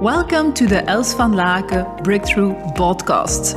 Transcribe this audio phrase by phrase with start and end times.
[0.00, 3.56] Welcome to the Els van Laken Breakthrough Podcast.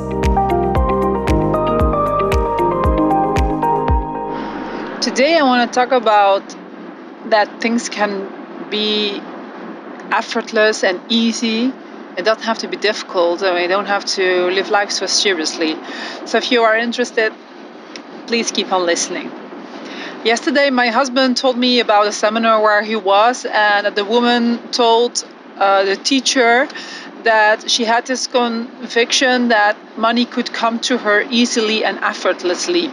[5.01, 6.41] Today, I want to talk about
[7.29, 8.27] that things can
[8.71, 9.21] be
[10.11, 11.71] effortless and easy.
[12.17, 15.75] It doesn't have to be difficult, and we don't have to live life so seriously.
[16.25, 17.33] So, if you are interested,
[18.25, 19.29] please keep on listening.
[20.25, 25.23] Yesterday, my husband told me about a seminar where he was, and the woman told
[25.61, 26.67] uh, the teacher
[27.23, 32.91] that she had this conviction that money could come to her easily and effortlessly,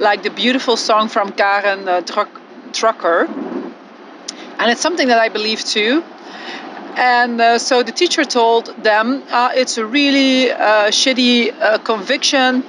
[0.00, 1.86] like the beautiful song from Karen
[2.72, 3.26] uh.
[4.58, 6.02] And it's something that I believe too.
[6.96, 12.64] And uh, so the teacher told them uh, it's a really uh, shitty uh, conviction.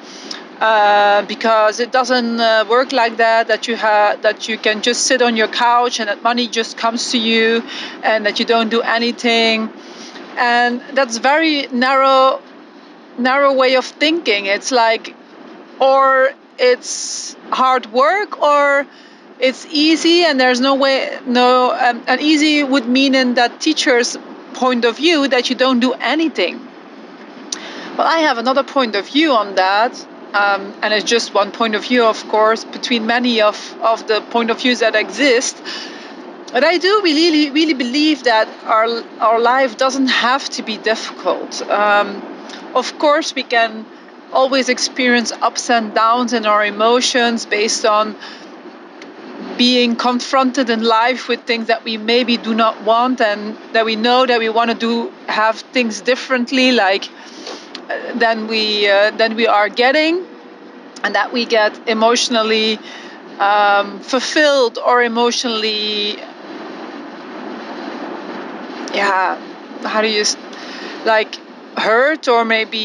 [0.60, 5.06] Uh, because it doesn't uh, work like that that you have that you can just
[5.06, 7.62] sit on your couch and that money just comes to you
[8.02, 9.70] and that you don't do anything.
[10.36, 12.42] And that's very narrow
[13.20, 14.48] narrow way of thinking.
[14.48, 15.16] It's like
[15.80, 18.88] or it's hard work or
[19.40, 24.18] it's easy and there's no way no um, and easy would mean in that teacher's
[24.56, 26.60] point of view that you don't do anything.
[27.96, 31.76] Well i have another point of view on that um, and it's just one point
[31.76, 35.62] of view, of course, between many of, of the point of views that exist.
[36.52, 41.62] But I do really, really believe that our, our life doesn't have to be difficult.
[41.70, 42.22] Um,
[42.74, 43.86] of course, we can
[44.32, 48.16] always experience ups and downs in our emotions based on
[49.58, 53.96] being confronted in life with things that we maybe do not want and that we
[53.96, 57.10] know that we want to do have things differently like
[58.16, 60.26] than we uh, than we are getting,
[61.04, 62.80] and that we get emotionally
[63.40, 66.18] um, fulfilled or emotionally,
[68.94, 69.38] yeah,
[69.84, 70.24] how do you
[71.06, 71.36] like
[71.78, 72.78] hurt or maybe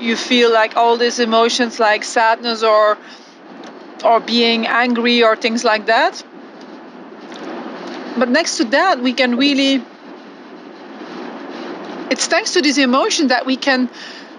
[0.00, 2.96] you feel like all these emotions like sadness or
[4.04, 6.22] or being angry or things like that.
[8.16, 9.84] But next to that, we can really.
[12.10, 13.90] It's thanks to these emotions that we can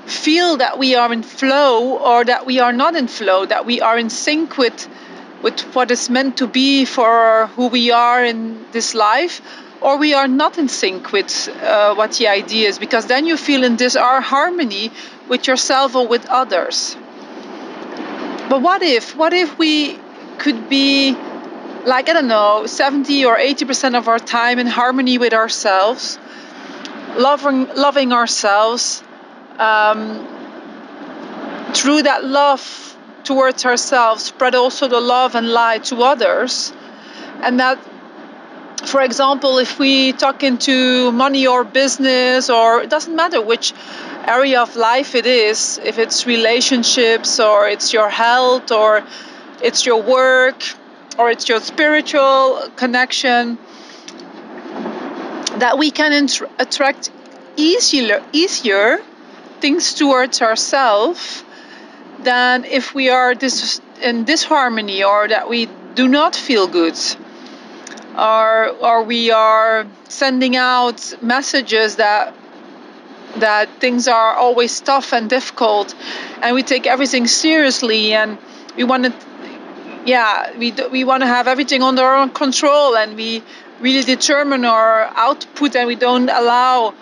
[0.09, 3.81] feel that we are in flow or that we are not in flow, that we
[3.81, 4.87] are in sync with,
[5.41, 9.41] with what is meant to be for who we are in this life,
[9.81, 13.37] or we are not in sync with uh, what the idea is, because then you
[13.37, 14.91] feel in this harmony
[15.29, 16.95] with yourself or with others.
[18.49, 19.15] But what if?
[19.15, 19.99] What if we
[20.39, 21.15] could be
[21.85, 26.17] like, I don't know, 70 or 80% of our time in harmony with ourselves,
[27.15, 29.03] loving, loving ourselves,
[29.59, 30.25] um,
[31.73, 36.73] through that love towards ourselves, spread also the love and light to others.
[37.41, 37.77] And that,
[38.87, 43.73] for example, if we talk into money or business, or it doesn't matter which
[44.25, 49.03] area of life it is, if it's relationships, or it's your health, or
[49.61, 50.63] it's your work,
[51.17, 53.57] or it's your spiritual connection,
[55.59, 57.11] that we can int- attract
[57.57, 58.99] easier, easier
[59.61, 61.43] things towards ourselves
[62.23, 66.97] than if we are dis- in disharmony or that we do not feel good.
[68.17, 72.33] Or or we are sending out messages that
[73.37, 75.93] that things are always tough and difficult
[76.41, 78.37] and we take everything seriously and
[78.75, 79.13] we want to
[80.05, 83.43] yeah we we want to have everything under our own control and we
[83.79, 86.93] really determine our output and we don't allow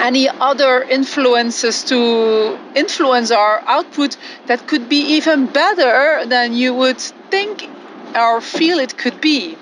[0.00, 4.16] any other influences to influence our output
[4.46, 7.00] that could be even better than you would
[7.30, 7.68] think
[8.14, 9.56] or feel it could be.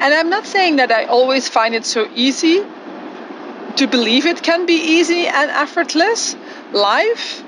[0.00, 2.64] And I'm not saying that I always find it so easy
[3.76, 6.36] to believe it can be easy and effortless
[6.72, 7.42] life.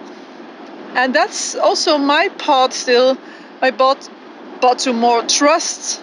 [0.94, 3.16] And that's also my part still,
[3.60, 4.08] my part,
[4.60, 6.02] but to more trust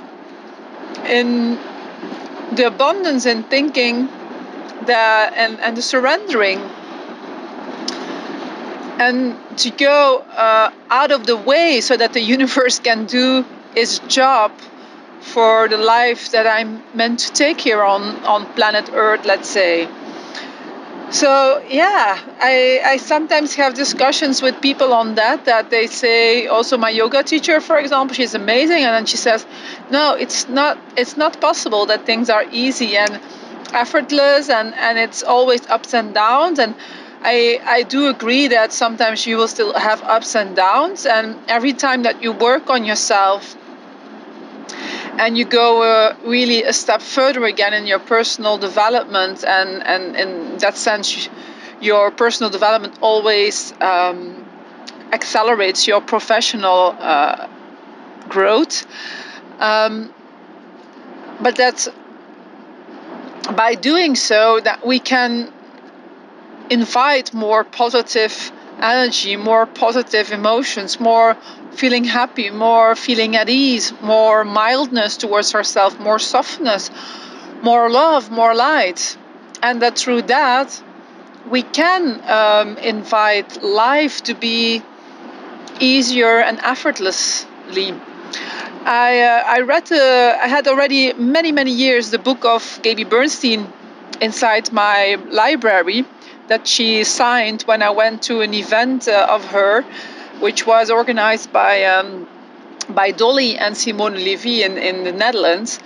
[1.06, 1.58] in
[2.54, 4.10] the abundance in thinking
[4.86, 6.60] the and, and the surrendering
[9.00, 13.46] and to go uh, out of the way so that the universe can do
[13.76, 14.52] its job
[15.22, 19.88] for the life that I'm meant to take here on, on planet Earth, let's say.
[21.10, 25.46] So yeah, I, I sometimes have discussions with people on that.
[25.46, 29.46] That they say also my yoga teacher, for example, she's amazing, and then she says,
[29.90, 33.20] no, it's not it's not possible that things are easy and
[33.74, 36.74] effortless and, and it's always ups and downs and
[37.22, 41.74] I, I do agree that sometimes you will still have ups and downs and every
[41.74, 43.58] time that you work on yourself
[45.18, 50.16] and you go uh, really a step further again in your personal development and and
[50.16, 51.30] in that sense
[51.82, 54.46] your personal development always um,
[55.12, 57.48] accelerates your professional uh,
[58.28, 58.86] growth.
[59.60, 60.12] Um,
[61.42, 61.88] but that
[63.56, 65.52] by doing so that we can
[66.70, 71.38] invite more positive energy more positive emotions more
[71.78, 76.90] feeling happy, more feeling at ease, more mildness towards ourselves, more softness,
[77.62, 79.18] more love, more light.
[79.62, 80.82] And that through that,
[81.50, 84.82] we can um, invite life to be
[85.80, 87.94] easier and effortlessly.
[88.86, 93.04] I, uh, I read, uh, I had already many, many years the book of Gabby
[93.04, 93.68] Bernstein
[94.22, 96.06] inside my library
[96.48, 99.84] that she signed when I went to an event uh, of her
[100.40, 102.28] which was organized by um,
[102.90, 105.80] by Dolly and Simone Levy in, in the Netherlands.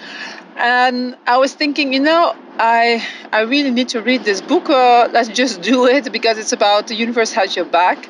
[0.58, 4.69] And I was thinking, you know, I I really need to read this book.
[4.69, 8.08] Uh, let's just do it because it's about the universe has your back.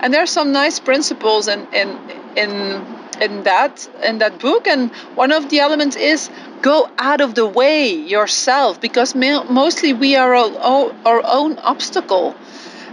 [0.00, 1.98] And there are some nice principles in in
[2.36, 2.86] in
[3.20, 4.66] in that in that book.
[4.66, 6.30] And one of the elements is
[6.62, 12.34] go out of the way yourself because mostly we are our, our own obstacle.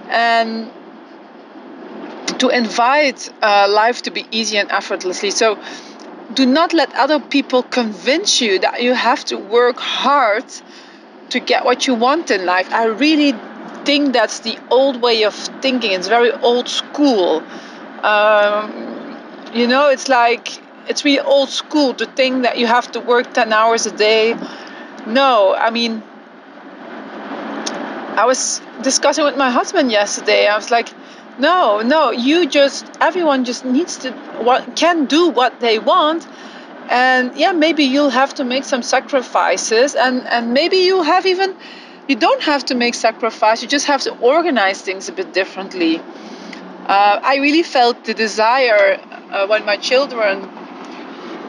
[0.10, 0.72] And
[2.40, 5.32] to invite uh, life to be easy and effortlessly.
[5.32, 5.58] So
[6.34, 10.46] do not let other people convince you that you have to work hard
[11.30, 12.72] to get what you want in life.
[12.72, 13.34] I really
[13.86, 15.92] think that's the old way of thinking.
[15.92, 17.44] It's very old school.
[18.04, 19.18] Um,
[19.54, 23.34] you know, it's like it's really old school to think that you have to work
[23.34, 24.36] 10 hours a day.
[25.06, 26.04] No, I mean,
[28.18, 30.48] I was discussing with my husband yesterday.
[30.48, 30.90] I was like,
[31.40, 34.12] no, no, you just everyone just needs to
[34.42, 36.28] what can do what they want.
[36.90, 41.56] And yeah, maybe you'll have to make some sacrifices and and maybe you have even
[42.08, 46.00] you don't have to make sacrifice, you just have to organize things a bit differently.
[46.00, 49.00] Uh, I really felt the desire
[49.30, 50.57] uh, when my children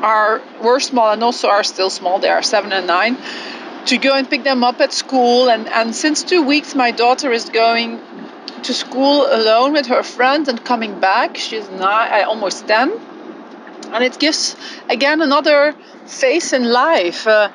[0.03, 3.17] are were small and also are still small, they are seven and nine,
[3.87, 5.49] to go and pick them up at school.
[5.49, 8.01] And, and since two weeks, my daughter is going
[8.63, 11.37] to school alone with her friend and coming back.
[11.37, 12.93] She's nine, almost 10.
[13.93, 14.57] And it gives,
[14.89, 15.75] again, another
[16.07, 17.27] face in life.
[17.27, 17.51] Uh,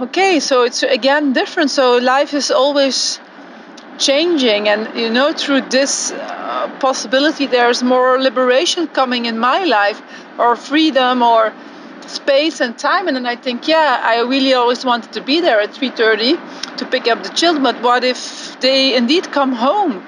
[0.00, 1.70] okay, so it's again different.
[1.70, 3.20] So life is always
[3.98, 4.68] changing.
[4.68, 10.00] And, you know, through this uh, possibility, there's more liberation coming in my life,
[10.38, 11.52] or freedom, or
[12.06, 13.08] space and time.
[13.08, 16.86] And then i think yeah i really always wanted to be there at 3.30 to
[16.86, 20.04] pick up the children but what if they indeed come home?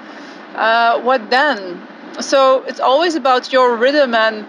[0.55, 1.81] Uh, what then?
[2.21, 4.13] So it's always about your rhythm.
[4.13, 4.45] And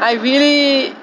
[0.00, 0.94] i really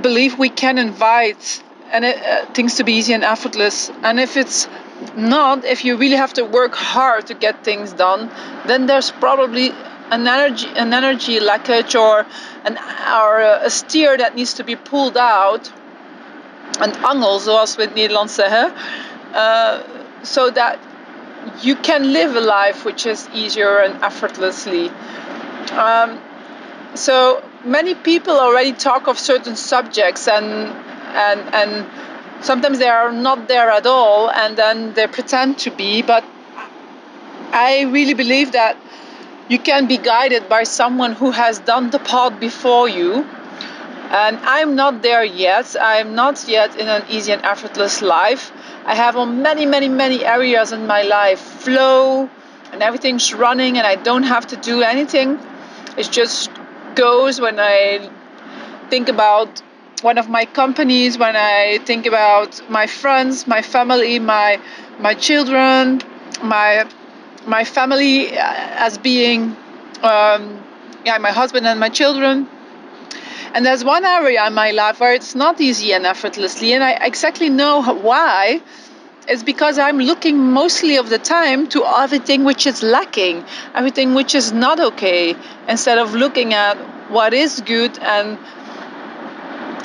[0.00, 3.90] believe we can invite and it, uh, things to be easy and effortless.
[4.02, 4.68] And if it's
[5.16, 8.28] not if you really have to work hard to get things done
[8.66, 9.72] then there's probably
[10.10, 12.26] an energy an energy leakage or
[12.64, 12.78] an
[13.12, 15.70] or a steer that needs to be pulled out
[16.80, 18.16] an angel zoals we in
[19.34, 19.82] uh,
[20.22, 20.78] so that
[21.62, 24.90] you can live a life which is easier and effortlessly.
[25.70, 26.20] Um,
[26.94, 31.86] so many people already talk of certain subjects and and and
[32.44, 36.24] sometimes they are not there at all and then they pretend to be but
[37.52, 38.76] I really believe that
[39.48, 43.26] you can be guided by someone who has done the path before you.
[44.10, 45.76] And I'm not there yet.
[45.80, 48.52] I'm not yet in an easy and effortless life.
[48.86, 52.30] I have on many, many, many areas in my life flow
[52.72, 55.38] and everything's running and I don't have to do anything.
[55.96, 56.50] It just
[56.94, 58.10] goes when I
[58.90, 59.62] think about
[60.02, 64.60] one of my companies, when I think about my friends, my family, my
[64.98, 66.00] my children,
[66.42, 66.86] my
[67.48, 69.56] my family uh, as being
[70.02, 70.62] um,
[71.04, 72.48] yeah my husband and my children.
[73.54, 76.92] And there's one area in my life where it's not easy and effortlessly and i
[76.92, 78.60] exactly know why
[79.26, 83.42] it's because i'm looking mostly of the time to everything which is lacking
[83.74, 85.34] everything which is not okay
[85.66, 86.76] instead of looking at
[87.10, 88.38] what is good and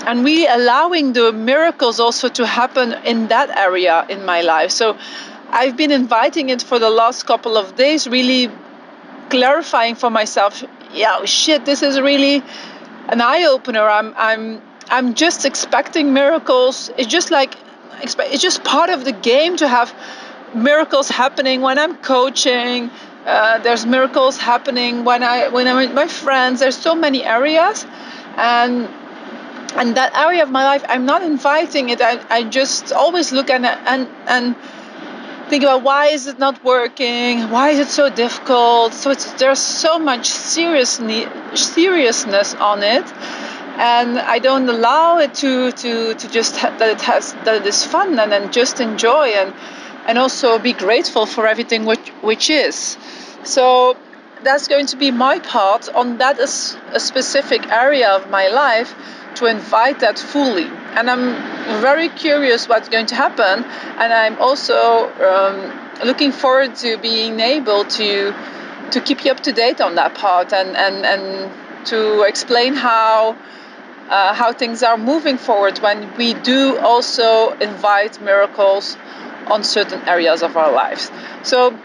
[0.05, 4.71] and really allowing the miracles also to happen in that area in my life.
[4.71, 4.97] So
[5.53, 8.49] I've been inviting it for the last couple of days, really
[9.29, 12.43] clarifying for myself, yeah, oh shit, this is really
[13.07, 13.87] an eye opener.
[13.87, 16.89] I'm I'm I'm just expecting miracles.
[16.97, 17.55] It's just like
[18.01, 19.93] it's just part of the game to have
[20.55, 22.89] miracles happening when I'm coaching.
[23.25, 26.61] Uh, there's miracles happening when I when I'm with my friends.
[26.61, 27.85] There's so many areas,
[28.37, 28.89] and
[29.75, 33.49] and that area of my life i'm not inviting it i, I just always look
[33.49, 34.55] and and and
[35.49, 37.49] think about why is it not working?
[37.49, 38.93] Why is it so difficult?
[38.93, 41.25] So there's so much seriousness
[42.55, 43.05] on it.
[43.77, 47.65] And I don't allow it to to to just ha- that it has that it
[47.65, 49.53] is fun and then just enjoy and
[50.07, 52.97] and also be grateful for everything which which is.
[53.43, 53.97] So
[54.43, 58.93] that's going to be my part on that is a specific area of my life
[59.35, 60.65] to invite that fully.
[60.95, 66.97] And I'm very curious what's going to happen, and I'm also um, looking forward to
[66.97, 68.33] being able to
[68.91, 73.35] to keep you up to date on that part and and and to explain how
[74.09, 78.97] uh, how things are moving forward when we do also invite miracles
[79.47, 81.11] on certain areas of our lives.
[81.43, 81.77] So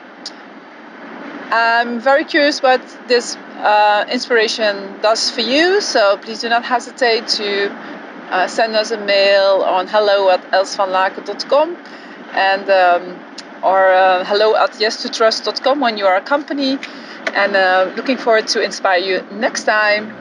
[1.50, 5.80] I'm very curious what this uh, inspiration does for you.
[5.80, 7.70] So please do not hesitate to
[8.30, 11.76] uh, send us a mail on hello at elsvanlaken.com
[12.32, 13.24] and um,
[13.62, 16.78] or uh, hello at yes to trust.com when you are a company.
[17.34, 20.14] And uh, looking forward to inspire you next time.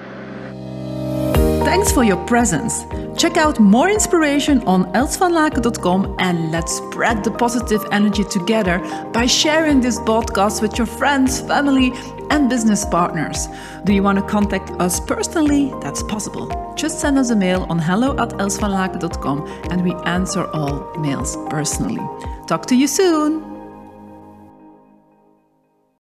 [1.66, 2.86] Thanks for your presence.
[3.18, 8.78] Check out more inspiration on elsvanlaken.com and let's spread the positive energy together
[9.12, 11.94] by sharing this podcast with your friends, family,
[12.30, 13.48] and business partners.
[13.86, 15.74] Do you want to contact us personally?
[15.82, 16.74] That's possible.
[16.78, 21.98] Just send us a mail on hello at elsvanlaken.com and we answer all mails personally.
[22.46, 23.57] Talk to you soon!